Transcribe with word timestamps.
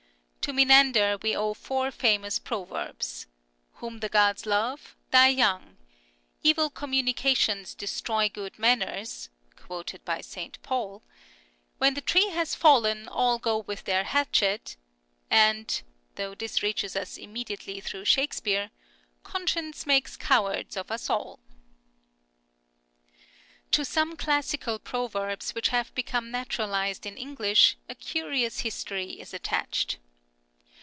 To 0.45 0.53
Menander 0.53 1.17
we 1.21 1.35
owe 1.35 1.53
four 1.53 1.91
famous 1.91 2.39
proverbs:" 2.39 3.27
Whom 3.75 3.99
the 3.99 4.09
Gods 4.09 4.47
love 4.47 4.95
die 5.11 5.29
young,"" 5.29 5.77
Evil 6.43 6.69
com 6.71 6.91
munications 6.93 7.77
destroy 7.77 8.27
good 8.27 8.57
manners" 8.57 9.29
(quoted 9.55 10.03
by 10.03 10.19
St. 10.19 10.61
Paul)," 10.63 11.03
When 11.77 11.93
the 11.93 12.01
tree 12.01 12.29
has 12.31 12.55
fallen, 12.55 13.07
all 13.07 13.37
go 13.37 13.59
with 13.59 13.83
their 13.83 14.03
hatchet," 14.03 14.77
and 15.29 15.81
(though 16.15 16.33
this 16.35 16.63
reaches 16.63 16.95
us 16.95 17.17
im 17.19 17.31
mediately 17.33 17.79
through 17.79 18.05
Shakespeare)" 18.05 18.71
Conscience 19.23 19.85
makes 19.85 20.17
cowards 20.17 20.75
of 20.75 20.89
us 20.91 21.07
all," 21.09 21.39
To 23.69 23.85
some 23.85 24.17
classical 24.17 24.79
proverbs 24.79 25.51
which 25.53 25.69
have 25.69 25.93
become 25.93 26.25
264 26.31 26.65
CURIOSITIES 26.65 26.99
OF 27.05 27.05
naturalised 27.05 27.05
in 27.05 27.15
English 27.15 27.77
a 27.87 27.95
curious 27.95 28.61
history 28.61 29.11
is 29.21 29.35
attached. 29.35 29.99